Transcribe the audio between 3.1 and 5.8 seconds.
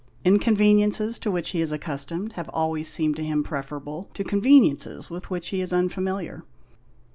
to him preferable to conveniences with which he is